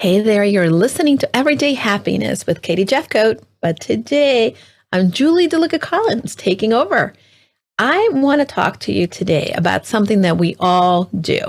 [0.00, 3.42] Hey there, you're listening to Everyday Happiness with Katie Jefcoat.
[3.60, 4.54] But today,
[4.92, 7.14] I'm Julie DeLucca Collins taking over.
[7.80, 11.40] I want to talk to you today about something that we all do,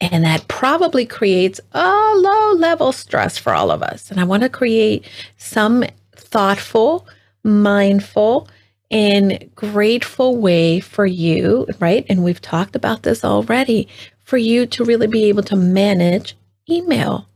[0.00, 4.10] and that probably creates a low level stress for all of us.
[4.10, 5.06] And I want to create
[5.36, 5.84] some
[6.16, 7.06] thoughtful,
[7.44, 8.48] mindful,
[8.90, 12.06] and grateful way for you, right?
[12.08, 13.86] And we've talked about this already
[14.24, 16.38] for you to really be able to manage
[16.70, 17.28] email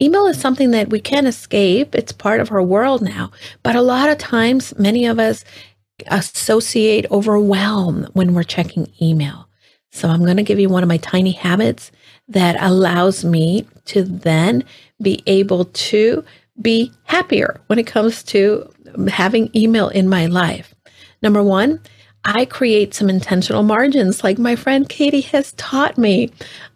[0.00, 1.94] email is something that we can't escape.
[1.94, 3.30] It's part of our world now.
[3.62, 5.44] But a lot of times, many of us
[6.06, 9.48] associate overwhelm when we're checking email.
[9.92, 11.90] So I'm going to give you one of my tiny habits
[12.28, 14.64] that allows me to then
[15.02, 16.24] be able to
[16.60, 18.70] be happier when it comes to
[19.08, 20.74] having email in my life.
[21.22, 21.80] Number one,
[22.24, 26.30] I create some intentional margins like my friend Katie has taught me.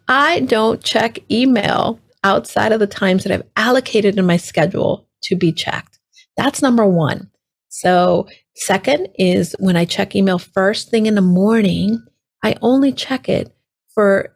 [0.07, 5.35] I don't check email outside of the times that I've allocated in my schedule to
[5.35, 5.99] be checked.
[6.35, 7.29] That's number one.
[7.69, 12.03] So, second is when I check email first thing in the morning,
[12.43, 13.55] I only check it
[13.93, 14.35] for,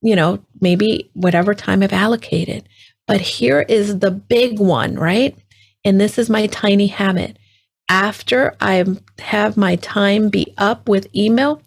[0.00, 2.68] you know, maybe whatever time I've allocated.
[3.06, 5.36] But here is the big one, right?
[5.84, 7.36] And this is my tiny habit.
[7.88, 8.84] After I
[9.18, 11.60] have my time be up with email,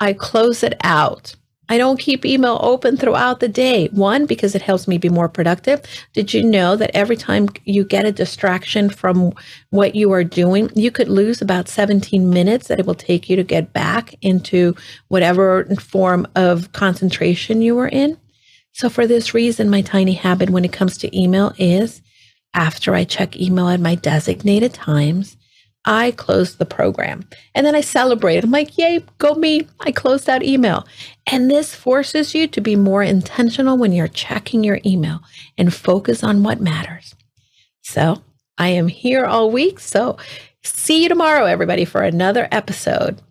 [0.00, 1.36] I close it out.
[1.68, 3.88] I don't keep email open throughout the day.
[3.88, 5.82] One, because it helps me be more productive.
[6.12, 9.32] Did you know that every time you get a distraction from
[9.70, 13.36] what you are doing, you could lose about 17 minutes that it will take you
[13.36, 14.74] to get back into
[15.08, 18.18] whatever form of concentration you were in?
[18.72, 22.00] So, for this reason, my tiny habit when it comes to email is
[22.54, 25.37] after I check email at my designated times,
[25.88, 27.26] I closed the program.
[27.54, 28.44] And then I celebrate.
[28.44, 29.66] I'm like, yay, go me.
[29.80, 30.86] I closed out email.
[31.26, 35.20] And this forces you to be more intentional when you're checking your email
[35.56, 37.14] and focus on what matters.
[37.80, 38.22] So
[38.58, 39.80] I am here all week.
[39.80, 40.18] So
[40.62, 43.22] see you tomorrow, everybody, for another episode